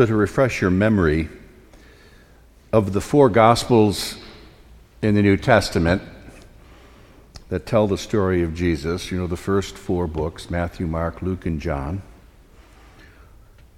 So, 0.00 0.06
to 0.06 0.16
refresh 0.16 0.62
your 0.62 0.70
memory, 0.70 1.28
of 2.72 2.94
the 2.94 3.02
four 3.02 3.28
Gospels 3.28 4.16
in 5.02 5.14
the 5.14 5.20
New 5.20 5.36
Testament 5.36 6.00
that 7.50 7.66
tell 7.66 7.86
the 7.86 7.98
story 7.98 8.42
of 8.42 8.54
Jesus, 8.54 9.10
you 9.10 9.18
know, 9.18 9.26
the 9.26 9.36
first 9.36 9.76
four 9.76 10.06
books 10.06 10.48
Matthew, 10.48 10.86
Mark, 10.86 11.20
Luke, 11.20 11.44
and 11.44 11.60
John 11.60 12.00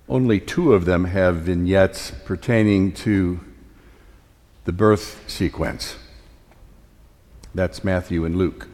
only 0.09 0.39
two 0.39 0.75
of 0.75 0.85
them 0.85 1.07
have 1.07 1.39
vignettes 1.39 2.13
pertaining 2.25 2.93
to 2.93 3.41
the 4.65 4.73
birth 4.73 5.25
sequence. 5.27 5.97
That's 7.53 7.83
Matthew 7.83 8.25
and 8.25 8.37
Luke. 8.37 8.69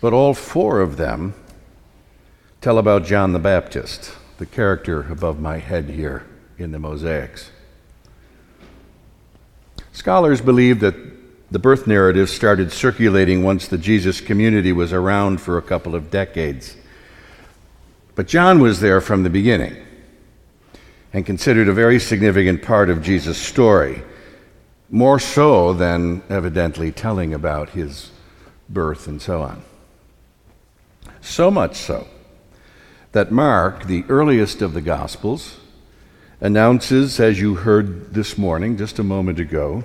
But 0.00 0.14
all 0.14 0.32
four 0.32 0.80
of 0.80 0.96
them 0.96 1.34
tell 2.62 2.78
about 2.78 3.04
John 3.04 3.34
the 3.34 3.38
Baptist, 3.38 4.16
the 4.42 4.46
character 4.46 5.02
above 5.02 5.38
my 5.38 5.58
head 5.58 5.88
here 5.88 6.26
in 6.58 6.72
the 6.72 6.78
mosaics. 6.80 7.52
Scholars 9.92 10.40
believe 10.40 10.80
that 10.80 10.96
the 11.52 11.60
birth 11.60 11.86
narrative 11.86 12.28
started 12.28 12.72
circulating 12.72 13.44
once 13.44 13.68
the 13.68 13.78
Jesus 13.78 14.20
community 14.20 14.72
was 14.72 14.92
around 14.92 15.40
for 15.40 15.58
a 15.58 15.62
couple 15.62 15.94
of 15.94 16.10
decades. 16.10 16.76
But 18.16 18.26
John 18.26 18.58
was 18.58 18.80
there 18.80 19.00
from 19.00 19.22
the 19.22 19.30
beginning 19.30 19.76
and 21.12 21.24
considered 21.24 21.68
a 21.68 21.72
very 21.72 22.00
significant 22.00 22.64
part 22.64 22.90
of 22.90 23.00
Jesus' 23.00 23.38
story, 23.38 24.02
more 24.90 25.20
so 25.20 25.72
than 25.72 26.20
evidently 26.28 26.90
telling 26.90 27.32
about 27.32 27.70
his 27.70 28.10
birth 28.68 29.06
and 29.06 29.22
so 29.22 29.40
on. 29.40 29.62
So 31.20 31.48
much 31.48 31.76
so 31.76 32.08
that 33.12 33.30
Mark, 33.30 33.84
the 33.84 34.04
earliest 34.08 34.62
of 34.62 34.72
the 34.72 34.80
Gospels, 34.80 35.58
announces, 36.40 37.20
as 37.20 37.40
you 37.40 37.54
heard 37.54 38.12
this 38.14 38.36
morning, 38.36 38.76
just 38.76 38.98
a 38.98 39.04
moment 39.04 39.38
ago, 39.38 39.84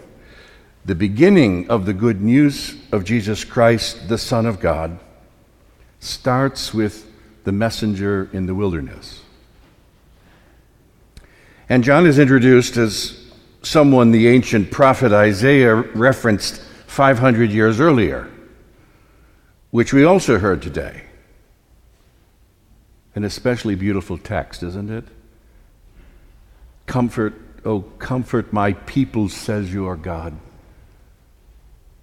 the 0.85 0.95
beginning 0.95 1.69
of 1.69 1.85
the 1.85 1.93
good 1.93 2.21
news 2.21 2.75
of 2.91 3.03
Jesus 3.03 3.43
Christ, 3.43 4.07
the 4.07 4.17
Son 4.17 4.45
of 4.45 4.59
God, 4.59 4.97
starts 5.99 6.73
with 6.73 7.11
the 7.43 7.51
messenger 7.51 8.29
in 8.31 8.45
the 8.45 8.55
wilderness. 8.55 9.21
And 11.67 11.83
John 11.83 12.05
is 12.05 12.17
introduced 12.17 12.77
as 12.77 13.25
someone 13.61 14.11
the 14.11 14.29
ancient 14.29 14.71
prophet 14.71 15.11
Isaiah 15.11 15.75
referenced 15.75 16.61
500 16.87 17.51
years 17.51 17.81
earlier, 17.81 18.29
which 19.71 19.91
we 19.91 20.05
also 20.05 20.39
heard 20.39 20.61
today. 20.61 21.06
An 23.17 23.23
especially 23.23 23.73
beautiful 23.73 24.19
text, 24.19 24.61
isn't 24.61 24.91
it? 24.91 25.03
Comfort, 26.85 27.33
oh, 27.65 27.81
comfort 27.97 28.53
my 28.53 28.73
people, 28.73 29.27
says 29.27 29.73
your 29.73 29.95
God. 29.95 30.37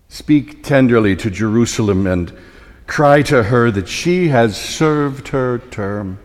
Speak 0.08 0.64
tenderly 0.64 1.14
to 1.14 1.30
Jerusalem 1.30 2.08
and 2.08 2.36
cry 2.88 3.22
to 3.22 3.44
her 3.44 3.70
that 3.70 3.86
she 3.86 4.26
has 4.30 4.60
served 4.60 5.28
her 5.28 5.58
term. 5.70 6.18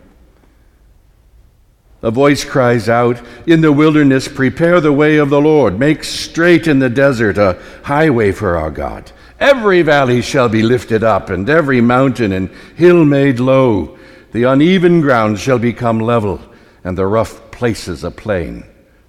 A 2.02 2.10
voice 2.10 2.42
cries 2.44 2.88
out, 2.88 3.22
In 3.46 3.60
the 3.60 3.70
wilderness, 3.70 4.26
prepare 4.26 4.80
the 4.80 4.92
way 4.92 5.18
of 5.18 5.30
the 5.30 5.40
Lord. 5.40 5.78
Make 5.78 6.02
straight 6.02 6.66
in 6.66 6.80
the 6.80 6.90
desert 6.90 7.38
a 7.38 7.62
highway 7.84 8.32
for 8.32 8.56
our 8.56 8.72
God. 8.72 9.12
Every 9.38 9.82
valley 9.82 10.20
shall 10.20 10.48
be 10.48 10.64
lifted 10.64 11.04
up, 11.04 11.30
and 11.30 11.48
every 11.48 11.80
mountain 11.80 12.32
and 12.32 12.50
hill 12.74 13.04
made 13.04 13.38
low. 13.38 13.96
The 14.32 14.44
uneven 14.44 15.00
ground 15.00 15.38
shall 15.38 15.58
become 15.58 15.98
level, 15.98 16.40
and 16.84 16.96
the 16.96 17.06
rough 17.06 17.50
places 17.50 18.04
a 18.04 18.10
plain. 18.10 18.64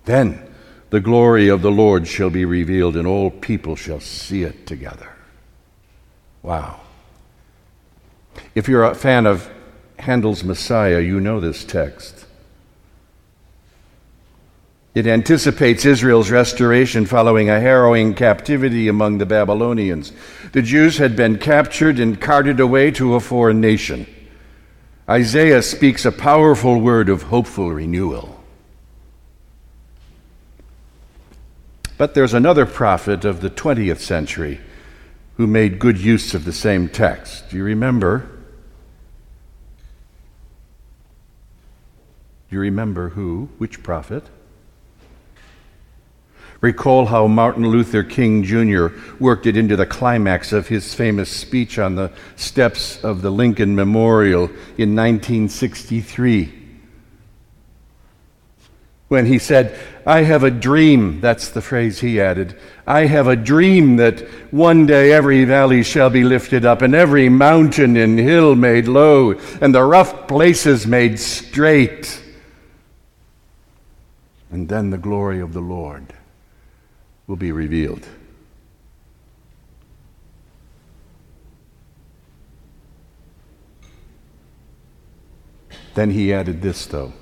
Then 0.06 0.52
the 0.90 1.00
glory 1.00 1.48
of 1.48 1.62
the 1.62 1.72
Lord 1.72 2.08
shall 2.08 2.30
be 2.30 2.46
revealed, 2.46 2.98
and 2.98 3.08
all 3.08 3.32
people 3.32 3.76
shall 3.76 4.00
see 4.00 4.44
it 4.44 4.66
together. 4.66 5.10
Wow. 6.42 6.80
If 8.56 8.68
you're 8.68 8.84
a 8.84 8.96
fan 8.96 9.26
of 9.26 9.50
Handel's 10.00 10.44
Messiah, 10.44 11.00
you 11.00 11.20
know 11.20 11.40
this 11.40 11.64
text. 11.64 12.26
It 14.94 15.08
anticipates 15.08 15.86
Israel's 15.86 16.32
restoration 16.32 17.06
following 17.06 17.50
a 17.50 17.62
harrowing 17.62 18.14
captivity 18.14 18.90
among 18.90 19.20
the 19.20 19.26
Babylonians. 19.26 20.12
The 20.52 20.62
Jews 20.62 20.98
had 20.98 21.16
been 21.16 21.38
captured 21.38 22.00
and 22.00 22.20
carted 22.20 22.60
away 22.60 22.92
to 22.92 23.16
a 23.16 23.22
foreign 23.22 23.62
nation. 23.62 24.06
Isaiah 25.12 25.62
speaks 25.62 26.06
a 26.06 26.12
powerful 26.14 26.80
word 26.80 27.10
of 27.10 27.24
hopeful 27.24 27.70
renewal. 27.70 28.42
But 31.98 32.14
there's 32.14 32.34
another 32.34 32.66
prophet 32.66 33.26
of 33.26 33.42
the 33.42 33.50
20th 33.50 34.00
century 34.00 34.62
who 35.36 35.48
made 35.48 35.80
good 35.80 35.98
use 35.98 36.34
of 36.34 36.46
the 36.46 36.54
same 36.54 36.88
text. 36.88 37.50
Do 37.50 37.58
you 37.58 37.64
remember? 37.66 38.20
Do 42.50 42.56
you 42.56 42.62
remember 42.62 43.10
who? 43.10 43.50
Which 43.58 43.84
prophet? 43.84 44.30
Recall 46.62 47.08
how 47.08 47.26
Martin 47.26 47.68
Luther 47.68 48.04
King 48.04 48.44
Jr. 48.44 48.90
worked 49.20 49.48
it 49.48 49.58
into 49.58 49.76
the 49.76 49.88
climax 49.88 50.54
of 50.54 50.68
his 50.68 50.94
famous 50.94 51.32
speech 51.32 51.80
on 51.80 51.96
the 51.96 52.12
steps 52.36 53.04
of 53.04 53.24
the 53.24 53.32
Lincoln 53.32 53.76
Memorial 53.76 54.44
in 54.78 54.96
1963. 54.96 56.60
When 59.08 59.26
he 59.26 59.40
said, 59.40 59.78
I 60.06 60.22
have 60.22 60.44
a 60.44 60.52
dream, 60.52 61.20
that's 61.20 61.50
the 61.50 61.64
phrase 61.64 62.00
he 62.00 62.22
added. 62.22 62.58
I 62.86 63.08
have 63.08 63.28
a 63.28 63.36
dream 63.36 63.98
that 63.98 64.22
one 64.52 64.86
day 64.86 65.12
every 65.12 65.44
valley 65.46 65.82
shall 65.82 66.12
be 66.12 66.24
lifted 66.24 66.64
up, 66.64 66.84
and 66.84 66.94
every 66.94 67.28
mountain 67.28 67.98
and 67.98 68.20
hill 68.20 68.56
made 68.56 68.88
low, 68.88 69.32
and 69.62 69.74
the 69.74 69.84
rough 69.84 70.28
places 70.28 70.86
made 70.86 71.20
straight. 71.20 72.22
And 74.52 74.70
then 74.70 74.92
the 74.92 74.98
glory 75.00 75.42
of 75.42 75.54
the 75.54 75.60
Lord 75.60 76.14
will 77.32 77.38
be 77.38 77.54
revealed. 77.54 78.06
Then 85.94 86.10
he 86.10 86.34
added 86.34 86.62
this, 86.62 86.86
though. 86.88 87.14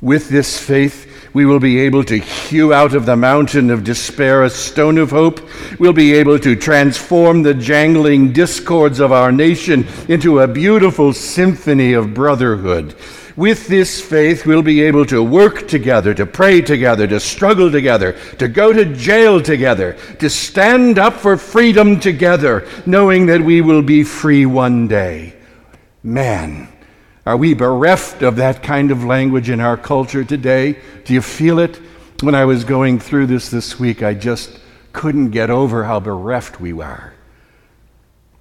With 0.00 0.28
this 0.28 0.58
faith, 0.58 1.30
we 1.32 1.46
will 1.46 1.60
be 1.60 1.78
able 1.78 2.02
to 2.02 2.18
hew 2.18 2.72
out 2.72 2.94
of 2.94 3.06
the 3.06 3.14
mountain 3.14 3.70
of 3.70 3.84
despair 3.84 4.42
a 4.42 4.50
stone 4.50 4.98
of 4.98 5.12
hope. 5.12 5.40
We'll 5.78 5.92
be 5.92 6.12
able 6.14 6.40
to 6.40 6.56
transform 6.56 7.44
the 7.44 7.54
jangling 7.54 8.32
discords 8.32 8.98
of 8.98 9.12
our 9.12 9.30
nation 9.30 9.86
into 10.08 10.40
a 10.40 10.48
beautiful 10.48 11.12
symphony 11.12 11.92
of 11.92 12.12
brotherhood. 12.12 12.96
With 13.36 13.66
this 13.66 14.00
faith, 14.00 14.44
we'll 14.44 14.62
be 14.62 14.82
able 14.82 15.06
to 15.06 15.22
work 15.22 15.66
together, 15.66 16.12
to 16.14 16.26
pray 16.26 16.60
together, 16.60 17.06
to 17.06 17.18
struggle 17.18 17.70
together, 17.70 18.12
to 18.38 18.48
go 18.48 18.72
to 18.72 18.84
jail 18.84 19.40
together, 19.40 19.96
to 20.18 20.28
stand 20.28 20.98
up 20.98 21.14
for 21.14 21.36
freedom 21.36 21.98
together, 21.98 22.68
knowing 22.84 23.26
that 23.26 23.40
we 23.40 23.62
will 23.62 23.82
be 23.82 24.04
free 24.04 24.44
one 24.44 24.86
day. 24.86 25.34
Man, 26.02 26.68
are 27.24 27.36
we 27.36 27.54
bereft 27.54 28.22
of 28.22 28.36
that 28.36 28.62
kind 28.62 28.90
of 28.90 29.04
language 29.04 29.48
in 29.48 29.60
our 29.60 29.76
culture 29.76 30.24
today? 30.24 30.78
Do 31.04 31.14
you 31.14 31.22
feel 31.22 31.58
it? 31.58 31.80
When 32.20 32.34
I 32.34 32.44
was 32.44 32.64
going 32.64 32.98
through 32.98 33.26
this 33.26 33.48
this 33.48 33.80
week, 33.80 34.02
I 34.02 34.14
just 34.14 34.60
couldn't 34.92 35.30
get 35.30 35.48
over 35.48 35.84
how 35.84 36.00
bereft 36.00 36.60
we 36.60 36.72
are. 36.80 37.14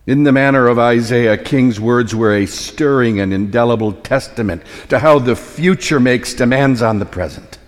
In 0.07 0.23
the 0.23 0.31
manner 0.31 0.67
of 0.67 0.79
Isaiah, 0.79 1.37
King's 1.37 1.79
words 1.79 2.15
were 2.15 2.35
a 2.35 2.47
stirring 2.47 3.19
and 3.19 3.31
indelible 3.31 3.93
testament 3.93 4.63
to 4.89 4.99
how 4.99 5.19
the 5.19 5.35
future 5.35 5.99
makes 5.99 6.33
demands 6.33 6.81
on 6.81 6.99
the 6.99 7.05
present. 7.05 7.59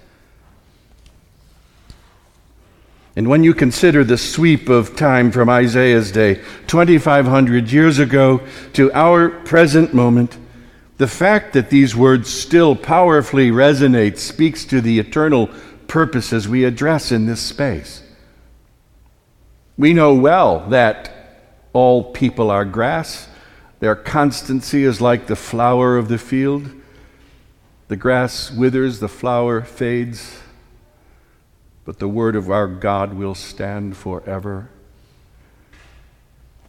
And 3.16 3.30
when 3.30 3.44
you 3.44 3.54
consider 3.54 4.04
the 4.04 4.18
sweep 4.18 4.69
of 4.69 4.96
time 4.96 5.31
from 5.31 5.48
Isaiah's 5.48 6.12
day, 6.12 6.36
2,500 6.66 7.72
years 7.72 8.00
ago, 8.00 8.42
to 8.74 8.92
our 8.94 9.30
present 9.30 9.94
moment, 9.94 10.36
the 10.98 11.07
fact 11.07 11.54
that 11.54 11.69
these 11.69 11.96
words 11.96 12.34
still 12.34 12.75
powerfully 12.75 13.52
resonate 13.52 14.18
speaks 14.18 14.66
to 14.66 14.81
the 14.81 14.98
eternal 14.98 15.52
purposes 15.88 16.48
we 16.48 16.63
address 16.63 17.12
in 17.12 17.28
this 17.28 17.42
space. 17.42 18.02
We 19.78 19.94
know 19.94 20.16
well 20.16 20.68
that 20.69 21.12
all 21.74 22.04
people 22.12 22.50
are 22.50 22.66
grass. 22.66 23.28
Their 23.80 23.96
constancy 23.96 24.84
is 24.84 25.02
like 25.02 25.28
the 25.28 25.36
flower 25.36 25.98
of 25.98 26.08
the 26.08 26.18
field. 26.18 26.70
The 27.90 27.98
grass 27.98 28.50
withers, 28.50 29.00
the 29.00 29.10
flower 29.10 29.62
fades, 29.62 30.40
but 31.86 32.00
the 32.00 32.08
word 32.08 32.36
of 32.36 32.50
our 32.50 32.68
God 32.68 33.14
will 33.14 33.36
stand 33.36 33.98
forever. 33.98 34.70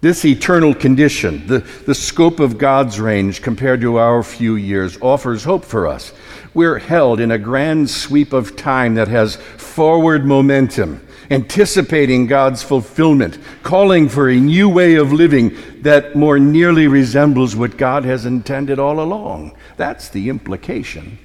This 0.01 0.25
eternal 0.27 0.75
condition, 0.75 1.47
the, 1.47 1.61
the 1.87 1.95
scope 1.95 2.41
of 2.41 2.59
God's 2.59 3.00
range 3.00 3.41
compared 3.41 3.81
to 3.81 3.97
our 3.97 4.23
few 4.23 4.57
years, 4.57 4.99
offers 5.00 5.45
hope 5.45 5.65
for 5.65 5.87
us. 5.87 6.12
We're 6.53 6.79
held 6.79 7.21
in 7.21 7.31
a 7.31 7.39
grand 7.39 7.89
sweep 7.89 8.35
of 8.35 8.55
time 8.55 8.97
that 8.97 9.09
has 9.09 9.37
forward 9.37 10.27
momentum, 10.27 11.00
anticipating 11.35 12.27
God's 12.27 12.63
fulfillment, 12.63 13.39
calling 13.63 14.09
for 14.09 14.29
a 14.29 14.37
new 14.37 14.69
way 14.69 14.95
of 14.95 15.13
living 15.13 15.57
that 15.83 16.15
more 16.15 16.39
nearly 16.39 16.87
resembles 16.87 17.57
what 17.57 17.77
God 17.77 18.05
has 18.05 18.25
intended 18.25 18.79
all 18.79 19.01
along. 19.01 19.57
That's 19.77 20.09
the 20.09 20.29
implication. 20.29 21.19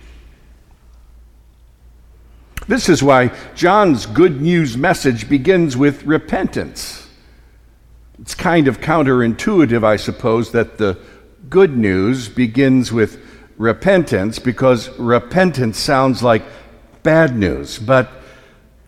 This 2.67 2.89
is 2.89 3.01
why 3.03 3.31
John's 3.55 4.05
good 4.05 4.41
news 4.41 4.75
message 4.77 5.29
begins 5.29 5.77
with 5.77 6.03
repentance. 6.03 7.07
It's 8.19 8.35
kind 8.35 8.67
of 8.67 8.81
counterintuitive, 8.81 9.83
I 9.83 9.95
suppose, 9.95 10.51
that 10.51 10.77
the 10.77 10.97
good 11.49 11.77
news 11.77 12.29
begins 12.29 12.91
with 12.91 13.19
repentance 13.57 14.39
because 14.39 14.89
repentance 14.97 15.77
sounds 15.77 16.23
like 16.23 16.43
bad 17.03 17.35
news. 17.35 17.77
But 17.79 18.11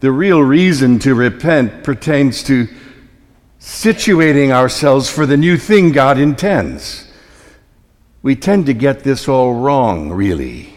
the 0.02 0.12
real 0.12 0.42
reason 0.42 1.00
to 1.00 1.16
repent 1.16 1.84
pertains 1.84 2.44
to 2.44 2.68
situating 3.60 4.52
ourselves 4.52 5.10
for 5.10 5.26
the 5.26 5.38
new 5.38 5.58
thing 5.58 5.92
God 5.92 6.18
intends. 6.18 7.10
We 8.22 8.36
tend 8.36 8.66
to 8.66 8.74
get 8.74 9.04
this 9.04 9.28
all 9.28 9.54
wrong, 9.54 10.12
really. 10.12 10.74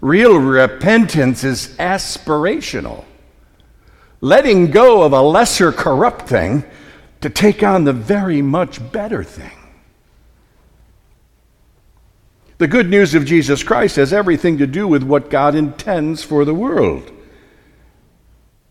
Real 0.00 0.36
repentance 0.38 1.44
is 1.44 1.76
aspirational 1.78 3.04
letting 4.20 4.70
go 4.70 5.02
of 5.02 5.12
a 5.12 5.22
lesser 5.22 5.72
corrupt 5.72 6.28
thing 6.28 6.64
to 7.20 7.30
take 7.30 7.62
on 7.62 7.84
the 7.84 7.92
very 7.92 8.42
much 8.42 8.80
better 8.92 9.22
thing. 9.22 9.55
The 12.58 12.68
good 12.68 12.88
news 12.88 13.14
of 13.14 13.26
Jesus 13.26 13.62
Christ 13.62 13.96
has 13.96 14.12
everything 14.12 14.58
to 14.58 14.66
do 14.66 14.88
with 14.88 15.02
what 15.02 15.28
God 15.28 15.54
intends 15.54 16.22
for 16.22 16.44
the 16.44 16.54
world. 16.54 17.12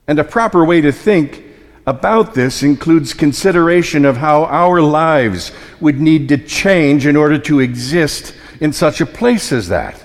And 0.08 0.18
a 0.18 0.24
proper 0.24 0.66
way 0.66 0.82
to 0.82 0.92
think 0.92 1.44
about 1.86 2.34
this 2.34 2.64
includes 2.64 3.14
consideration 3.14 4.06
of 4.06 4.18
how 4.18 4.46
our 4.46 4.82
lives 4.82 5.52
would 5.80 6.02
need 6.02 6.30
to 6.30 6.38
change 6.38 7.06
in 7.06 7.16
order 7.16 7.38
to 7.40 7.60
exist 7.60 8.34
in 8.60 8.74
such 8.74 9.02
a 9.02 9.06
place 9.06 9.52
as 9.52 9.68
that. 9.68 10.02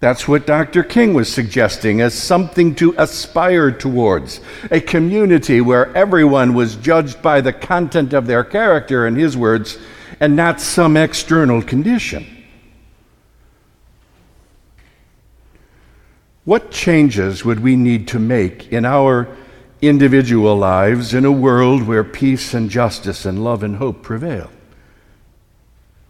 That's 0.00 0.26
what 0.26 0.46
Dr. 0.46 0.82
King 0.82 1.14
was 1.14 1.32
suggesting 1.32 2.00
as 2.00 2.14
something 2.14 2.74
to 2.74 2.94
aspire 2.98 3.70
towards 3.70 4.40
a 4.70 4.80
community 4.80 5.60
where 5.60 5.96
everyone 5.96 6.52
was 6.52 6.76
judged 6.76 7.22
by 7.22 7.40
the 7.40 7.52
content 7.52 8.12
of 8.12 8.26
their 8.26 8.44
character, 8.44 9.06
in 9.06 9.14
his 9.14 9.36
words, 9.36 9.78
and 10.20 10.36
not 10.36 10.60
some 10.60 10.96
external 10.96 11.62
condition. 11.62 12.26
What 16.44 16.70
changes 16.70 17.44
would 17.44 17.60
we 17.60 17.74
need 17.74 18.08
to 18.08 18.18
make 18.18 18.70
in 18.72 18.84
our 18.84 19.28
individual 19.80 20.56
lives 20.56 21.14
in 21.14 21.24
a 21.24 21.32
world 21.32 21.82
where 21.82 22.04
peace 22.04 22.52
and 22.52 22.68
justice 22.68 23.24
and 23.24 23.42
love 23.42 23.62
and 23.62 23.76
hope 23.76 24.02
prevail? 24.02 24.50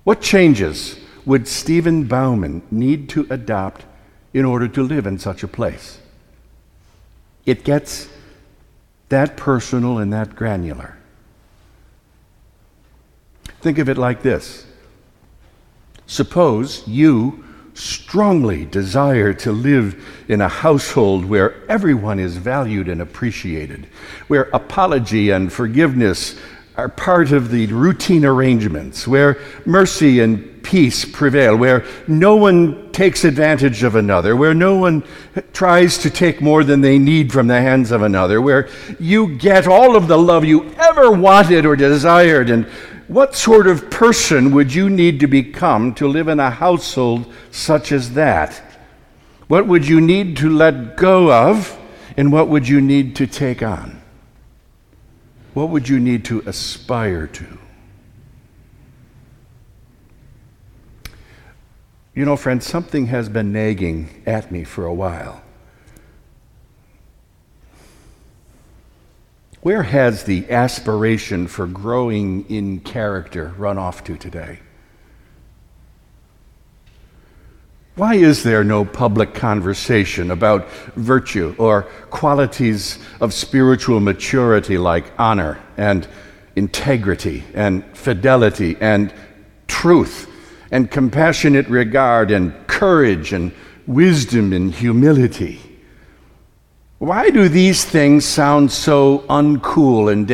What 0.02 0.20
changes 0.20 0.98
would 1.24 1.48
Stephen 1.48 2.04
Bauman 2.04 2.62
need 2.70 3.08
to 3.10 3.26
adopt 3.30 3.84
in 4.32 4.44
order 4.44 4.68
to 4.68 4.82
live 4.82 5.06
in 5.06 5.18
such 5.18 5.42
a 5.42 5.48
place? 5.48 5.98
It 7.46 7.64
gets 7.64 8.08
that 9.08 9.36
personal 9.36 9.98
and 9.98 10.12
that 10.12 10.34
granular. 10.34 10.96
Think 13.64 13.78
of 13.78 13.88
it 13.88 13.96
like 13.96 14.20
this 14.20 14.66
Suppose 16.06 16.86
you 16.86 17.46
strongly 17.72 18.66
desire 18.66 19.32
to 19.32 19.52
live 19.52 20.04
in 20.28 20.42
a 20.42 20.48
household 20.48 21.24
where 21.24 21.66
everyone 21.66 22.18
is 22.18 22.36
valued 22.36 22.90
and 22.90 23.00
appreciated, 23.00 23.86
where 24.26 24.50
apology 24.52 25.30
and 25.30 25.50
forgiveness 25.50 26.38
are 26.76 26.90
part 26.90 27.32
of 27.32 27.50
the 27.50 27.66
routine 27.68 28.26
arrangements, 28.26 29.08
where 29.08 29.38
mercy 29.64 30.20
and 30.20 30.62
peace 30.62 31.06
prevail, 31.06 31.56
where 31.56 31.86
no 32.06 32.36
one 32.36 32.92
takes 32.92 33.24
advantage 33.24 33.82
of 33.82 33.94
another, 33.94 34.36
where 34.36 34.52
no 34.54 34.76
one 34.76 35.02
tries 35.54 35.96
to 35.98 36.10
take 36.10 36.42
more 36.42 36.64
than 36.64 36.82
they 36.82 36.98
need 36.98 37.32
from 37.32 37.46
the 37.46 37.60
hands 37.60 37.92
of 37.92 38.02
another, 38.02 38.42
where 38.42 38.68
you 39.00 39.36
get 39.38 39.66
all 39.66 39.96
of 39.96 40.06
the 40.06 40.18
love 40.18 40.44
you 40.44 40.70
ever 40.74 41.10
wanted 41.12 41.64
or 41.64 41.76
desired. 41.76 42.50
And 42.50 42.66
what 43.08 43.34
sort 43.34 43.66
of 43.66 43.90
person 43.90 44.52
would 44.52 44.74
you 44.74 44.88
need 44.88 45.20
to 45.20 45.26
become 45.26 45.94
to 45.94 46.08
live 46.08 46.28
in 46.28 46.40
a 46.40 46.50
household 46.50 47.32
such 47.50 47.92
as 47.92 48.14
that? 48.14 48.62
What 49.48 49.66
would 49.66 49.86
you 49.86 50.00
need 50.00 50.36
to 50.38 50.48
let 50.48 50.96
go 50.96 51.32
of, 51.32 51.78
and 52.16 52.32
what 52.32 52.48
would 52.48 52.66
you 52.66 52.80
need 52.80 53.16
to 53.16 53.26
take 53.26 53.62
on? 53.62 54.00
What 55.52 55.68
would 55.68 55.88
you 55.88 56.00
need 56.00 56.24
to 56.26 56.42
aspire 56.46 57.26
to? 57.26 57.58
You 62.14 62.24
know, 62.24 62.36
friends, 62.36 62.66
something 62.66 63.06
has 63.06 63.28
been 63.28 63.52
nagging 63.52 64.22
at 64.24 64.50
me 64.50 64.64
for 64.64 64.86
a 64.86 64.94
while. 64.94 65.42
Where 69.64 69.82
has 69.82 70.24
the 70.24 70.50
aspiration 70.50 71.46
for 71.46 71.66
growing 71.66 72.44
in 72.50 72.80
character 72.80 73.54
run 73.56 73.78
off 73.78 74.04
to 74.04 74.18
today? 74.18 74.58
Why 77.96 78.16
is 78.16 78.42
there 78.42 78.62
no 78.62 78.84
public 78.84 79.32
conversation 79.32 80.30
about 80.30 80.70
virtue 80.96 81.54
or 81.56 81.84
qualities 82.10 82.98
of 83.22 83.32
spiritual 83.32 84.00
maturity 84.00 84.76
like 84.76 85.10
honor 85.18 85.58
and 85.78 86.06
integrity 86.56 87.42
and 87.54 87.84
fidelity 87.96 88.76
and 88.82 89.14
truth 89.66 90.30
and 90.72 90.90
compassionate 90.90 91.68
regard 91.70 92.30
and 92.30 92.52
courage 92.66 93.32
and 93.32 93.50
wisdom 93.86 94.52
and 94.52 94.74
humility? 94.74 95.73
Why 96.98 97.30
do 97.30 97.48
these 97.48 97.84
things 97.84 98.24
sound 98.24 98.70
so 98.70 99.20
uncool 99.28 100.10
and 100.10 100.26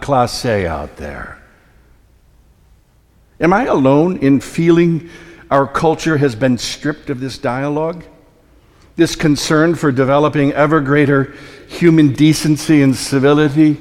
classe 0.00 0.44
out 0.44 0.96
there? 0.96 1.42
Am 3.40 3.52
I 3.52 3.66
alone 3.66 4.16
in 4.18 4.40
feeling? 4.40 5.10
Our 5.50 5.66
culture 5.66 6.18
has 6.18 6.34
been 6.34 6.58
stripped 6.58 7.08
of 7.08 7.20
this 7.20 7.38
dialogue, 7.38 8.04
this 8.96 9.16
concern 9.16 9.74
for 9.74 9.92
developing 9.92 10.52
ever 10.52 10.80
greater 10.80 11.34
human 11.68 12.12
decency 12.12 12.82
and 12.82 12.94
civility. 12.94 13.78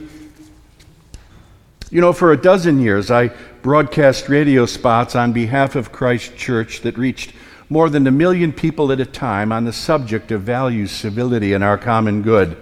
You 1.90 2.02
know, 2.02 2.14
for 2.14 2.32
a 2.32 2.38
dozen 2.38 2.80
years, 2.80 3.10
I 3.10 3.32
broadcast 3.62 4.30
radio 4.30 4.66
spots 4.66 5.16
on 5.16 5.34
behalf 5.34 5.76
of 5.76 5.92
Christ 5.92 6.38
Church 6.38 6.82
that 6.82 6.98
reached 6.98 7.34
more 7.70 7.90
than 7.90 8.08
a 8.08 8.12
million 8.12 8.54
people 8.54 8.92
at 8.92 9.00
a 9.00 9.06
time 9.06 9.52
on 9.52 9.66
the 9.66 9.74
subject 9.74 10.32
of 10.32 10.42
values, 10.42 10.92
civility, 10.92 11.54
and 11.54 11.64
our 11.64 11.78
common 11.78 12.22
good. 12.22 12.58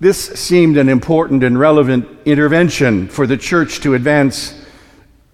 This 0.00 0.18
seemed 0.18 0.76
an 0.76 0.88
important 0.88 1.44
and 1.44 1.58
relevant 1.58 2.08
intervention 2.24 3.08
for 3.08 3.26
the 3.26 3.36
church 3.36 3.80
to 3.80 3.94
advance 3.94 4.64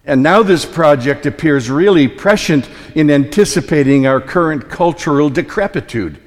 and 0.04 0.22
now 0.22 0.42
this 0.42 0.64
project 0.64 1.26
appears 1.26 1.70
really 1.70 2.08
prescient 2.08 2.68
in 2.94 3.10
anticipating 3.10 4.06
our 4.06 4.20
current 4.20 4.68
cultural 4.68 5.28
decrepitude. 5.28 6.18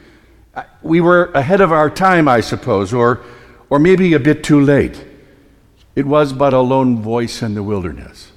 We 0.81 1.01
were 1.01 1.31
ahead 1.33 1.61
of 1.61 1.71
our 1.71 1.89
time, 1.89 2.27
I 2.27 2.41
suppose, 2.41 2.93
or, 2.93 3.21
or 3.69 3.79
maybe 3.79 4.13
a 4.13 4.19
bit 4.19 4.43
too 4.43 4.61
late. 4.61 5.03
It 5.95 6.05
was 6.05 6.33
but 6.33 6.53
a 6.53 6.59
lone 6.59 7.01
voice 7.01 7.41
in 7.41 7.55
the 7.55 7.63
wilderness. 7.63 8.31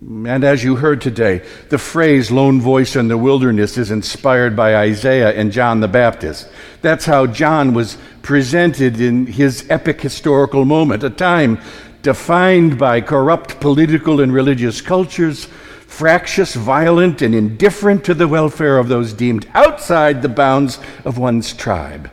And 0.00 0.44
as 0.44 0.62
you 0.62 0.76
heard 0.76 1.00
today, 1.00 1.42
the 1.70 1.78
phrase 1.78 2.30
lone 2.30 2.60
voice 2.60 2.94
in 2.94 3.08
the 3.08 3.18
wilderness 3.18 3.76
is 3.76 3.90
inspired 3.90 4.54
by 4.54 4.76
Isaiah 4.76 5.32
and 5.32 5.50
John 5.50 5.80
the 5.80 5.88
Baptist. 5.88 6.48
That's 6.82 7.04
how 7.04 7.26
John 7.26 7.74
was 7.74 7.98
presented 8.22 9.00
in 9.00 9.26
his 9.26 9.66
epic 9.68 10.00
historical 10.00 10.64
moment, 10.64 11.02
a 11.02 11.10
time 11.10 11.60
defined 12.02 12.78
by 12.78 13.00
corrupt 13.00 13.58
political 13.58 14.20
and 14.20 14.32
religious 14.32 14.80
cultures, 14.80 15.46
fractious, 15.88 16.54
violent, 16.54 17.20
and 17.20 17.34
indifferent 17.34 18.04
to 18.04 18.14
the 18.14 18.28
welfare 18.28 18.78
of 18.78 18.86
those 18.86 19.12
deemed 19.12 19.48
outside 19.52 20.22
the 20.22 20.28
bounds 20.28 20.78
of 21.04 21.18
one's 21.18 21.52
tribe. 21.52 22.08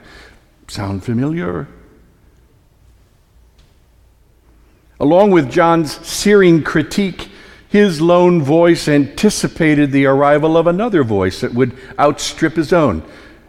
Sound 0.68 1.04
familiar? 1.04 1.68
Along 5.00 5.30
with 5.30 5.52
John's 5.52 5.96
searing 6.08 6.64
critique, 6.64 7.30
his 7.76 8.00
lone 8.00 8.42
voice 8.42 8.88
anticipated 8.88 9.92
the 9.92 10.06
arrival 10.06 10.56
of 10.56 10.66
another 10.66 11.04
voice 11.04 11.42
that 11.42 11.54
would 11.54 11.78
outstrip 12.00 12.56
his 12.56 12.72
own. 12.72 13.04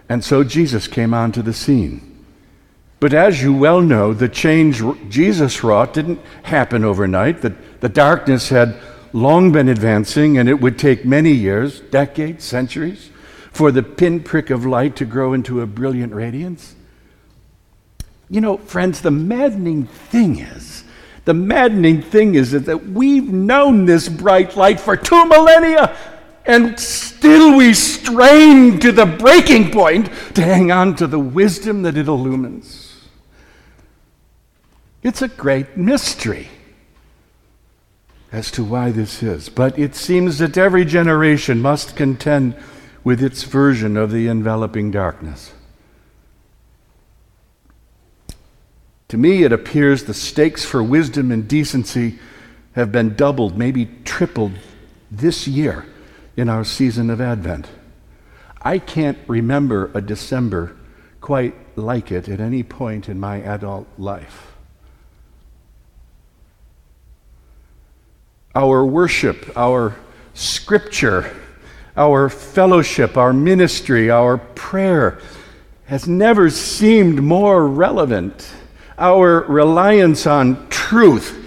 And 0.08 0.24
so 0.24 0.42
Jesus 0.42 0.88
came 0.88 1.14
onto 1.14 1.42
the 1.42 1.52
scene. 1.52 2.24
But 2.98 3.14
as 3.14 3.40
you 3.40 3.54
well 3.54 3.80
know, 3.80 4.12
the 4.12 4.28
change 4.28 4.82
Jesus 5.08 5.62
wrought 5.62 5.94
didn't 5.94 6.18
happen 6.42 6.82
overnight. 6.82 7.40
The, 7.40 7.54
the 7.78 7.88
darkness 7.88 8.48
had 8.48 8.76
long 9.12 9.52
been 9.52 9.68
advancing, 9.68 10.38
and 10.38 10.48
it 10.48 10.60
would 10.60 10.76
take 10.76 11.04
many 11.04 11.30
years, 11.30 11.78
decades, 11.78 12.44
centuries, 12.44 13.10
for 13.52 13.70
the 13.70 13.84
pinprick 13.84 14.50
of 14.50 14.66
light 14.66 14.96
to 14.96 15.04
grow 15.04 15.34
into 15.34 15.60
a 15.60 15.68
brilliant 15.68 16.12
radiance. 16.12 16.74
You 18.28 18.40
know, 18.40 18.56
friends, 18.56 19.02
the 19.02 19.12
maddening 19.12 19.86
thing 19.86 20.40
is, 20.40 20.75
the 21.26 21.34
maddening 21.34 22.02
thing 22.02 22.36
is 22.36 22.52
that 22.52 22.86
we've 22.86 23.32
known 23.32 23.84
this 23.84 24.08
bright 24.08 24.56
light 24.56 24.78
for 24.78 24.96
two 24.96 25.26
millennia, 25.26 25.94
and 26.46 26.78
still 26.78 27.56
we 27.56 27.74
strain 27.74 28.78
to 28.78 28.92
the 28.92 29.06
breaking 29.06 29.72
point 29.72 30.06
to 30.34 30.42
hang 30.42 30.70
on 30.70 30.94
to 30.94 31.08
the 31.08 31.18
wisdom 31.18 31.82
that 31.82 31.96
it 31.96 32.06
illumines. 32.06 33.08
It's 35.02 35.20
a 35.20 35.26
great 35.26 35.76
mystery 35.76 36.48
as 38.30 38.52
to 38.52 38.62
why 38.62 38.92
this 38.92 39.20
is, 39.20 39.48
but 39.48 39.76
it 39.76 39.96
seems 39.96 40.38
that 40.38 40.56
every 40.56 40.84
generation 40.84 41.60
must 41.60 41.96
contend 41.96 42.54
with 43.02 43.20
its 43.20 43.42
version 43.42 43.96
of 43.96 44.12
the 44.12 44.28
enveloping 44.28 44.92
darkness. 44.92 45.52
To 49.08 49.16
me, 49.16 49.44
it 49.44 49.52
appears 49.52 50.04
the 50.04 50.14
stakes 50.14 50.64
for 50.64 50.82
wisdom 50.82 51.30
and 51.30 51.46
decency 51.46 52.18
have 52.72 52.90
been 52.90 53.14
doubled, 53.14 53.56
maybe 53.56 53.88
tripled 54.04 54.52
this 55.10 55.46
year 55.46 55.86
in 56.36 56.48
our 56.48 56.64
season 56.64 57.08
of 57.08 57.20
Advent. 57.20 57.68
I 58.60 58.78
can't 58.78 59.18
remember 59.28 59.92
a 59.94 60.00
December 60.00 60.76
quite 61.20 61.54
like 61.76 62.10
it 62.10 62.28
at 62.28 62.40
any 62.40 62.62
point 62.62 63.08
in 63.08 63.20
my 63.20 63.36
adult 63.36 63.86
life. 63.96 64.52
Our 68.54 68.84
worship, 68.84 69.56
our 69.56 69.96
scripture, 70.34 71.34
our 71.96 72.28
fellowship, 72.28 73.16
our 73.16 73.32
ministry, 73.32 74.10
our 74.10 74.38
prayer 74.38 75.20
has 75.84 76.08
never 76.08 76.50
seemed 76.50 77.22
more 77.22 77.68
relevant 77.68 78.50
our 78.98 79.42
reliance 79.42 80.26
on 80.26 80.68
truth 80.68 81.42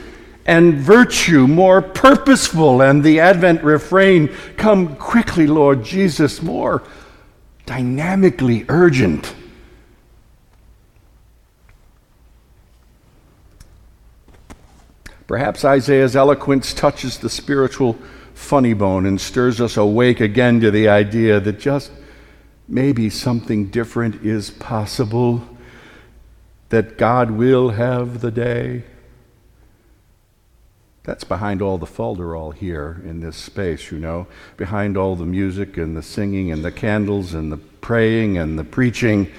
and 0.45 0.75
virtue 0.75 1.47
more 1.47 1.81
purposeful, 1.81 2.81
and 2.81 3.03
the 3.03 3.19
Advent 3.19 3.63
refrain, 3.63 4.29
Come 4.57 4.95
quickly, 4.95 5.45
Lord 5.45 5.83
Jesus, 5.83 6.41
more 6.41 6.81
dynamically 7.67 8.65
urgent. 8.67 9.35
Perhaps 15.27 15.63
Isaiah's 15.63 16.15
eloquence 16.15 16.73
touches 16.73 17.19
the 17.19 17.29
spiritual 17.29 17.99
funny 18.33 18.73
bone 18.73 19.05
and 19.05 19.21
stirs 19.21 19.61
us 19.61 19.77
awake 19.77 20.19
again 20.19 20.59
to 20.61 20.71
the 20.71 20.89
idea 20.89 21.39
that 21.39 21.59
just 21.59 21.91
maybe 22.67 23.11
something 23.11 23.67
different 23.67 24.25
is 24.25 24.49
possible 24.49 25.47
that 26.69 26.97
God 26.97 27.31
will 27.31 27.71
have 27.71 28.21
the 28.21 28.31
day. 28.31 28.83
That's 31.03 31.23
behind 31.23 31.61
all 31.61 31.77
the 31.77 31.87
folderol 31.87 32.53
here 32.53 33.01
in 33.03 33.19
this 33.19 33.35
space, 33.35 33.91
you 33.91 33.97
know, 33.97 34.27
behind 34.57 34.95
all 34.95 35.15
the 35.15 35.25
music 35.25 35.77
and 35.77 35.97
the 35.97 36.03
singing 36.03 36.51
and 36.51 36.63
the 36.63 36.71
candles 36.71 37.33
and 37.33 37.51
the 37.51 37.57
praying 37.57 38.37
and 38.37 38.59
the 38.59 38.63
preaching. 38.63 39.31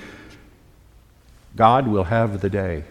God 1.54 1.86
will 1.86 2.04
have 2.04 2.40
the 2.40 2.50
day. 2.50 2.84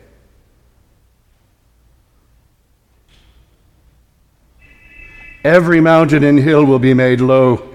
Every 5.44 5.82
mountain 5.82 6.24
and 6.24 6.40
hill 6.40 6.66
will 6.66 6.80
be 6.80 6.94
made 6.94 7.22
low 7.22 7.70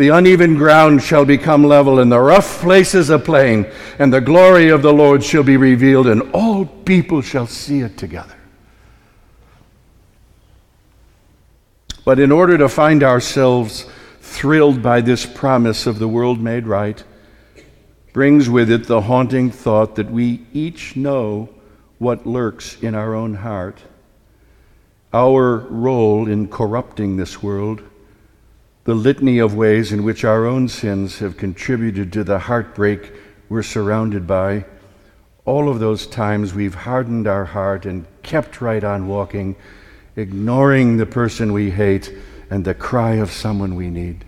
the 0.00 0.08
uneven 0.08 0.56
ground 0.56 1.02
shall 1.02 1.26
become 1.26 1.62
level, 1.62 1.98
and 1.98 2.10
the 2.10 2.18
rough 2.18 2.62
places 2.62 3.10
a 3.10 3.18
plain, 3.18 3.70
and 3.98 4.10
the 4.10 4.20
glory 4.20 4.70
of 4.70 4.80
the 4.80 4.92
Lord 4.92 5.22
shall 5.22 5.42
be 5.42 5.58
revealed, 5.58 6.06
and 6.06 6.22
all 6.32 6.64
people 6.64 7.20
shall 7.20 7.46
see 7.46 7.80
it 7.80 7.98
together. 7.98 8.34
But 12.02 12.18
in 12.18 12.32
order 12.32 12.56
to 12.56 12.68
find 12.70 13.02
ourselves 13.02 13.86
thrilled 14.22 14.82
by 14.82 15.02
this 15.02 15.26
promise 15.26 15.86
of 15.86 15.98
the 15.98 16.08
world 16.08 16.40
made 16.40 16.66
right, 16.66 17.04
brings 18.14 18.48
with 18.48 18.70
it 18.70 18.86
the 18.86 19.02
haunting 19.02 19.50
thought 19.50 19.96
that 19.96 20.10
we 20.10 20.46
each 20.54 20.96
know 20.96 21.50
what 21.98 22.26
lurks 22.26 22.82
in 22.82 22.94
our 22.94 23.14
own 23.14 23.34
heart, 23.34 23.78
our 25.12 25.58
role 25.58 26.26
in 26.26 26.48
corrupting 26.48 27.18
this 27.18 27.42
world 27.42 27.82
the 28.84 28.94
litany 28.94 29.38
of 29.38 29.54
ways 29.54 29.92
in 29.92 30.02
which 30.02 30.24
our 30.24 30.46
own 30.46 30.68
sins 30.68 31.18
have 31.18 31.36
contributed 31.36 32.12
to 32.12 32.24
the 32.24 32.38
heartbreak 32.38 33.12
we're 33.48 33.62
surrounded 33.62 34.26
by, 34.26 34.64
all 35.44 35.68
of 35.68 35.80
those 35.80 36.06
times 36.06 36.54
we've 36.54 36.74
hardened 36.74 37.26
our 37.26 37.44
heart 37.44 37.84
and 37.84 38.06
kept 38.22 38.60
right 38.60 38.84
on 38.84 39.08
walking, 39.08 39.56
ignoring 40.16 40.96
the 40.96 41.06
person 41.06 41.52
we 41.52 41.70
hate 41.70 42.14
and 42.50 42.64
the 42.64 42.74
cry 42.74 43.14
of 43.14 43.30
someone 43.30 43.74
we 43.74 43.90
need. 43.90 44.24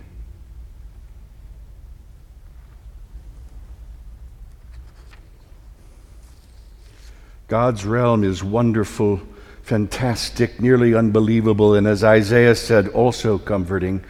God's 7.47 7.85
realm 7.85 8.23
is 8.23 8.43
wonderful, 8.43 9.21
fantastic, 9.61 10.59
nearly 10.59 10.95
unbelievable, 10.95 11.75
and 11.75 11.85
as 11.85 12.03
Isaiah 12.03 12.55
said, 12.55 12.87
also 12.87 13.37
comforting. 13.37 14.03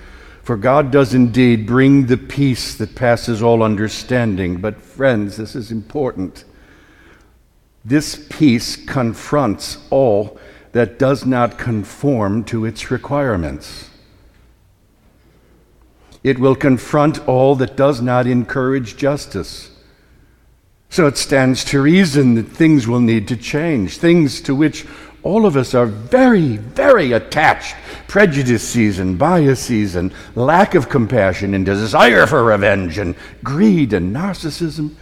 For 0.43 0.57
God 0.57 0.91
does 0.91 1.13
indeed 1.13 1.65
bring 1.65 2.07
the 2.07 2.17
peace 2.17 2.75
that 2.75 2.95
passes 2.95 3.41
all 3.41 3.63
understanding. 3.63 4.57
But, 4.57 4.81
friends, 4.81 5.37
this 5.37 5.55
is 5.55 5.71
important. 5.71 6.43
This 7.85 8.27
peace 8.29 8.75
confronts 8.75 9.77
all 9.89 10.37
that 10.73 10.99
does 10.99 11.25
not 11.25 11.57
conform 11.57 12.43
to 12.45 12.65
its 12.65 12.91
requirements. 12.91 13.89
It 16.23 16.39
will 16.39 16.55
confront 16.55 17.25
all 17.25 17.55
that 17.55 17.77
does 17.77 18.01
not 18.01 18.27
encourage 18.27 18.97
justice. 18.97 19.71
So 20.89 21.07
it 21.07 21.17
stands 21.17 21.63
to 21.65 21.81
reason 21.81 22.35
that 22.35 22.47
things 22.47 22.85
will 22.85 22.99
need 22.99 23.29
to 23.29 23.37
change, 23.37 23.97
things 23.97 24.41
to 24.41 24.53
which 24.53 24.85
all 25.23 25.45
of 25.45 25.55
us 25.55 25.73
are 25.73 25.85
very, 25.85 26.57
very 26.57 27.13
attached. 27.13 27.75
Prejudices 28.07 28.99
and 28.99 29.17
biases 29.17 29.95
and 29.95 30.13
lack 30.35 30.75
of 30.75 30.89
compassion 30.89 31.53
and 31.53 31.65
desire 31.65 32.27
for 32.27 32.43
revenge 32.43 32.97
and 32.97 33.15
greed 33.43 33.93
and 33.93 34.13
narcissism. 34.13 34.95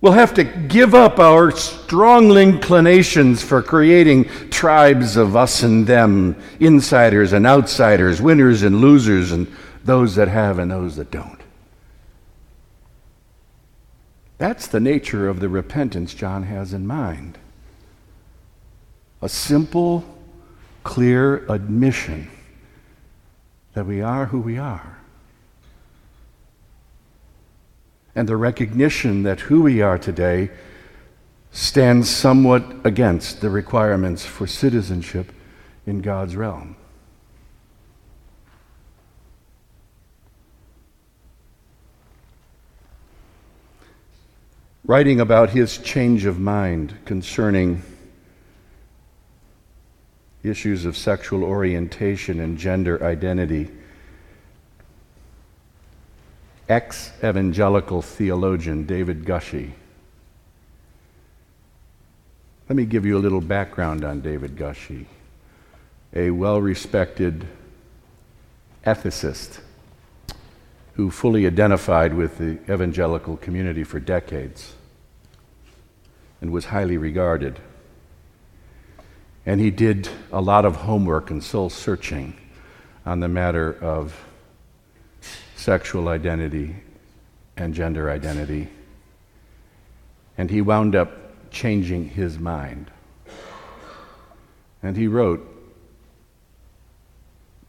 We'll 0.00 0.12
have 0.12 0.34
to 0.34 0.44
give 0.44 0.94
up 0.94 1.18
our 1.18 1.52
strong 1.52 2.36
inclinations 2.36 3.42
for 3.42 3.62
creating 3.62 4.24
tribes 4.50 5.16
of 5.16 5.36
us 5.36 5.62
and 5.62 5.86
them, 5.86 6.36
insiders 6.58 7.32
and 7.32 7.46
outsiders, 7.46 8.20
winners 8.20 8.62
and 8.62 8.80
losers, 8.80 9.30
and 9.30 9.46
those 9.84 10.16
that 10.16 10.28
have 10.28 10.58
and 10.58 10.70
those 10.70 10.96
that 10.96 11.10
don't. 11.10 11.40
That's 14.38 14.66
the 14.66 14.80
nature 14.80 15.28
of 15.28 15.38
the 15.40 15.50
repentance 15.50 16.14
John 16.14 16.44
has 16.44 16.72
in 16.72 16.86
mind 16.86 17.38
a 19.22 19.28
simple, 19.28 20.04
clear 20.82 21.44
admission 21.50 22.30
that 23.74 23.86
we 23.86 24.00
are 24.00 24.26
who 24.26 24.40
we 24.40 24.58
are. 24.58 24.98
And 28.14 28.28
the 28.28 28.36
recognition 28.36 29.22
that 29.22 29.40
who 29.40 29.62
we 29.62 29.82
are 29.82 29.98
today 29.98 30.50
stands 31.52 32.08
somewhat 32.08 32.64
against 32.84 33.40
the 33.40 33.50
requirements 33.50 34.24
for 34.24 34.46
citizenship 34.46 35.32
in 35.86 36.00
God's 36.00 36.36
realm. 36.36 36.76
Writing 44.84 45.20
about 45.20 45.50
his 45.50 45.78
change 45.78 46.24
of 46.24 46.40
mind 46.40 46.96
concerning 47.04 47.82
issues 50.42 50.84
of 50.84 50.96
sexual 50.96 51.44
orientation 51.44 52.40
and 52.40 52.58
gender 52.58 53.02
identity. 53.04 53.70
Ex 56.68 57.12
evangelical 57.22 58.00
theologian 58.00 58.86
David 58.86 59.24
Gushee. 59.24 59.72
Let 62.68 62.76
me 62.76 62.84
give 62.84 63.04
you 63.04 63.18
a 63.18 63.20
little 63.20 63.40
background 63.40 64.04
on 64.04 64.20
David 64.20 64.56
Gushee, 64.56 65.06
a 66.14 66.30
well 66.30 66.60
respected 66.60 67.46
ethicist 68.86 69.60
who 70.94 71.10
fully 71.10 71.46
identified 71.46 72.14
with 72.14 72.38
the 72.38 72.58
evangelical 72.72 73.36
community 73.36 73.84
for 73.84 73.98
decades. 73.98 74.74
and 76.40 76.50
was 76.50 76.66
highly 76.66 76.96
regarded. 76.96 77.58
And 79.46 79.60
he 79.60 79.70
did 79.70 80.08
a 80.32 80.40
lot 80.40 80.64
of 80.64 80.76
homework 80.76 81.30
and 81.30 81.42
soul 81.42 81.70
searching 81.70 82.36
on 83.06 83.20
the 83.20 83.28
matter 83.28 83.72
of 83.82 84.14
sexual 85.56 86.08
identity 86.08 86.76
and 87.56 87.74
gender 87.74 88.10
identity. 88.10 88.68
And 90.36 90.50
he 90.50 90.60
wound 90.60 90.94
up 90.94 91.50
changing 91.50 92.10
his 92.10 92.38
mind. 92.38 92.90
And 94.82 94.96
he 94.96 95.06
wrote 95.08 95.46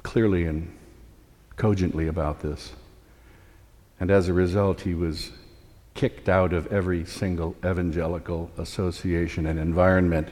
clearly 0.04 0.46
and 0.46 0.76
cogently 1.58 2.08
about 2.08 2.42
this. 2.42 2.74
And 4.00 4.10
as 4.10 4.28
a 4.28 4.34
result, 4.34 4.82
he 4.82 4.94
was 4.94 5.32
kicked 5.94 6.30
out 6.30 6.54
of 6.54 6.68
every 6.68 7.06
single 7.06 7.56
evangelical 7.66 8.50
association 8.58 9.46
and 9.46 9.60
environment 9.60 10.30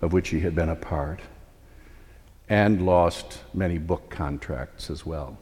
of 0.00 0.12
which 0.12 0.30
he 0.30 0.40
had 0.40 0.54
been 0.54 0.68
a 0.68 0.76
part, 0.76 1.20
and 2.48 2.84
lost 2.84 3.40
many 3.54 3.78
book 3.78 4.10
contracts 4.10 4.90
as 4.90 5.06
well. 5.06 5.38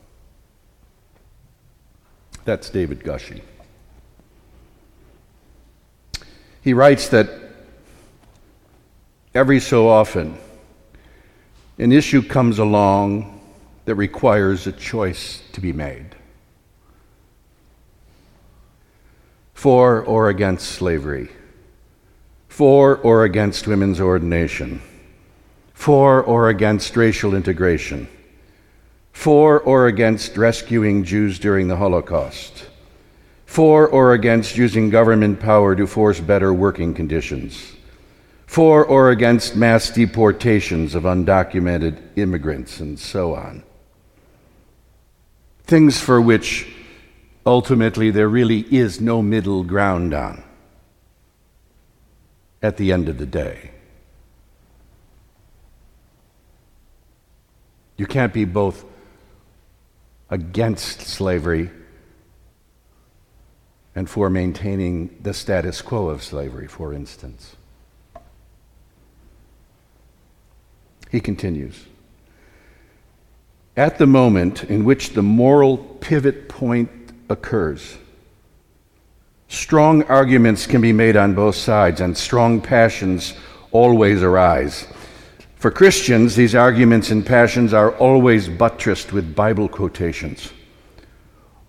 That's 2.45 2.71
David 2.71 3.01
Gushee. 3.01 3.43
He 6.61 6.73
writes 6.73 7.09
that 7.09 7.29
every 9.35 9.61
so 9.61 9.89
often 9.89 10.37
an 11.79 11.93
issue 11.93 12.23
comes 12.23 12.59
along 12.59 13.41
that 13.85 13.95
requires 13.95 14.67
a 14.67 14.73
choice 14.73 15.43
to 15.53 15.61
be 15.61 15.73
made 15.73 16.15
for 19.55 20.03
or 20.03 20.29
against 20.29 20.73
slavery, 20.73 21.31
for 22.49 22.97
or 22.97 23.25
against 23.25 23.67
women's 23.69 24.01
ordination, 24.01 24.81
for 25.75 26.23
or 26.23 26.49
against 26.49 26.97
racial 26.97 27.35
integration, 27.35 28.09
for 29.13 29.61
or 29.61 29.87
against 29.87 30.37
rescuing 30.37 31.05
Jews 31.05 31.39
during 31.39 31.69
the 31.69 31.77
Holocaust, 31.77 32.67
for 33.47 33.87
or 33.87 34.13
against 34.13 34.57
using 34.57 34.91
government 34.91 35.39
power 35.39 35.77
to 35.77 35.87
force 35.87 36.21
better 36.21 36.53
working 36.53 36.95
conditions, 36.95 37.77
for 38.47 38.85
or 38.85 39.11
against 39.11 39.55
mass 39.55 39.91
deportations 39.91 40.95
of 40.95 41.05
undocumented 41.05 41.99
immigrants, 42.17 42.81
and 42.81 42.99
so 42.99 43.35
on. 43.35 43.63
Things 45.65 46.01
for 46.01 46.21
which 46.21 46.67
ultimately 47.45 48.11
there 48.11 48.29
really 48.29 48.61
is 48.75 49.01
no 49.01 49.21
middle 49.23 49.63
ground 49.65 50.15
on 50.15 50.43
at 52.63 52.77
the 52.77 52.93
end 52.93 53.09
of 53.09 53.19
the 53.19 53.27
day. 53.27 53.71
You 57.97 58.07
can't 58.07 58.33
be 58.33 58.45
both 58.45 58.85
against 60.31 61.01
slavery 61.01 61.71
and 63.95 64.09
for 64.09 64.31
maintaining 64.31 65.19
the 65.21 65.35
status 65.35 65.83
quo 65.83 66.09
of 66.09 66.23
slavery, 66.23 66.69
for 66.69 66.93
instance. 66.93 67.57
He 71.11 71.21
continues 71.21 71.87
At 73.77 73.99
the 73.99 74.07
moment 74.07 74.65
in 74.65 74.85
which 74.85 75.11
the 75.11 75.23
moral 75.23 75.79
pivot 75.79 76.49
point 76.49 76.91
occurs. 77.29 77.97
Strong 79.49 80.05
arguments 80.05 80.67
can 80.67 80.81
be 80.83 80.93
made 80.93 81.17
on 81.17 81.35
both 81.35 81.57
sides, 81.57 82.01
and 82.03 82.17
strong 82.17 82.61
passions 82.61 83.35
always 83.71 84.23
arise. 84.23 84.87
For 85.57 85.71
Christians, 85.71 86.37
these 86.37 86.55
arguments 86.55 87.11
and 87.11 87.25
passions 87.25 87.73
are 87.73 87.97
always 87.97 88.49
buttressed 88.49 89.13
with 89.13 89.35
Bible 89.35 89.69
quotations. 89.69 90.53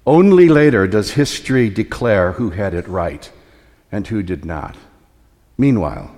Only 0.06 0.50
later 0.50 0.88
does 0.88 1.12
history 1.12 1.70
declare 1.70 2.34
who 2.34 2.52
had 2.52 2.74
it 2.74 2.88
right 2.88 3.32
and 3.92 4.06
who 4.06 4.24
did 4.24 4.46
not. 4.46 4.76
Meanwhile, 5.58 6.12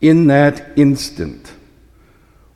in 0.00 0.28
that 0.28 0.70
instant, 0.76 1.52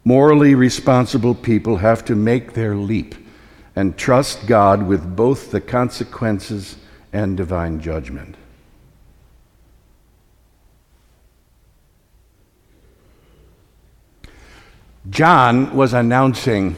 morally 0.05 0.55
responsible 0.55 1.35
people 1.35 1.77
have 1.79 2.05
to 2.07 2.14
make 2.14 2.55
their 2.55 2.77
leap 2.77 3.14
and 3.77 3.96
trust 3.96 4.46
God 4.46 4.87
with 4.87 5.16
both 5.16 5.50
the 5.50 5.61
consequences 5.61 6.77
and 7.14 7.37
divine 7.37 7.81
judgment. 7.81 8.35
John 15.09 15.77
was 15.77 15.94
announcing 15.94 16.77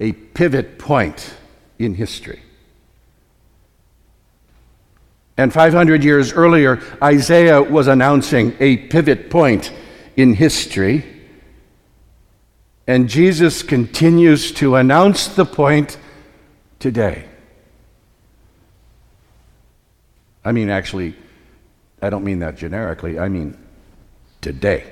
a 0.00 0.12
pivot 0.12 0.78
point 0.78 1.34
in 1.78 1.94
history. 1.94 2.40
And 5.36 5.52
500 5.52 6.02
years 6.02 6.32
earlier, 6.32 6.80
Isaiah 7.02 7.60
was 7.60 7.86
announcing 7.86 8.56
a 8.60 8.76
pivot 8.76 9.28
point 9.28 9.70
in 10.16 10.32
history. 10.34 11.04
And 12.86 13.08
Jesus 13.08 13.62
continues 13.62 14.50
to 14.52 14.76
announce 14.76 15.26
the 15.26 15.44
point 15.44 15.98
today. 16.78 17.26
I 20.44 20.52
mean, 20.52 20.68
actually, 20.68 21.14
I 22.02 22.10
don't 22.10 22.24
mean 22.24 22.40
that 22.40 22.56
generically, 22.56 23.18
I 23.18 23.28
mean 23.28 23.56
today. 24.40 24.90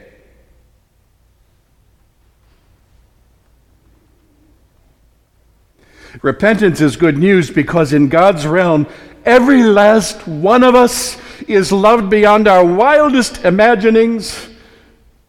Repentance 6.23 6.81
is 6.81 6.97
good 6.97 7.19
news 7.19 7.51
because 7.51 7.93
in 7.93 8.09
God's 8.09 8.47
realm, 8.47 8.87
every 9.25 9.63
last 9.63 10.27
one 10.27 10.63
of 10.63 10.75
us 10.75 11.19
is 11.49 11.73
loved 11.73 12.11
beyond 12.11 12.49
our 12.49 12.65
wildest 12.65 13.45
imaginings. 13.45 14.49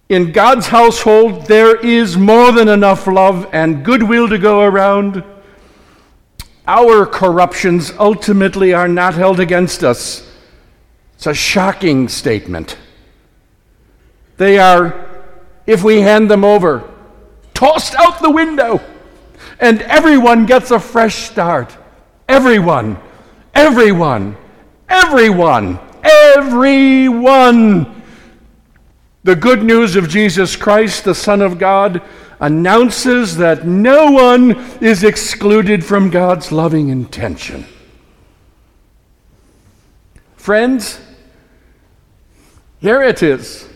In 0.09 0.31
God's 0.31 0.67
household, 0.67 1.47
there 1.47 1.75
is 1.77 2.17
more 2.17 2.51
than 2.51 2.67
enough 2.67 3.07
love 3.07 3.49
and 3.53 3.83
goodwill 3.83 4.27
to 4.29 4.37
go 4.37 4.61
around 4.61 5.23
our 6.67 7.05
corruptions 7.05 7.91
ultimately 7.99 8.73
are 8.73 8.87
not 8.87 9.15
held 9.15 9.39
against 9.39 9.83
us. 9.83 10.29
It's 11.15 11.27
a 11.27 11.33
shocking 11.33 12.07
statement. 12.07 12.77
They 14.37 14.57
are, 14.57 15.25
if 15.67 15.83
we 15.83 16.01
hand 16.01 16.29
them 16.31 16.43
over, 16.43 16.89
tossed 17.53 17.95
out 17.95 18.21
the 18.21 18.29
window, 18.29 18.81
and 19.59 19.81
everyone 19.83 20.45
gets 20.45 20.71
a 20.71 20.79
fresh 20.79 21.15
start. 21.29 21.77
Everyone, 22.27 22.97
everyone, 23.53 24.37
everyone, 24.89 25.79
everyone. 26.03 28.01
The 29.23 29.35
good 29.35 29.63
news 29.63 29.95
of 29.95 30.09
Jesus 30.09 30.55
Christ, 30.55 31.05
the 31.05 31.15
Son 31.15 31.41
of 31.41 31.57
God, 31.57 32.01
announces 32.39 33.37
that 33.37 33.65
no 33.65 34.11
one 34.11 34.51
is 34.81 35.03
excluded 35.03 35.83
from 35.85 36.09
God's 36.09 36.51
loving 36.51 36.89
intention. 36.89 37.65
Friends, 40.35 40.99
here 42.79 43.01
it 43.01 43.23
is. 43.23 43.69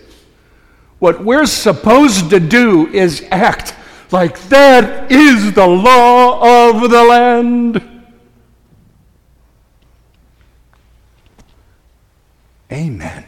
What 0.99 1.23
we're 1.23 1.45
supposed 1.45 2.29
to 2.31 2.39
do 2.39 2.87
is 2.87 3.25
act 3.31 3.75
like 4.11 4.39
that 4.49 5.11
is 5.11 5.53
the 5.53 5.67
law 5.67 6.69
of 6.69 6.89
the 6.89 7.03
land. 7.03 7.81
Amen. 12.71 13.26